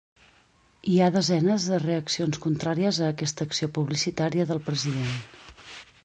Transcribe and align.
Hi 0.91 0.95
ha 0.99 1.09
desenes 1.15 1.67
de 1.73 1.77
reaccions 1.83 2.41
contràries 2.45 2.99
a 2.99 3.09
aquesta 3.15 3.47
acció 3.49 3.69
publicitària 3.75 4.47
del 4.53 4.63
president. 4.71 5.13